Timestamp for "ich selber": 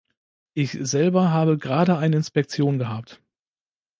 0.55-1.29